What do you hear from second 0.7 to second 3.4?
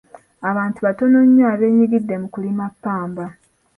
batono nnyo abeenyigidde mu kulima ppamba.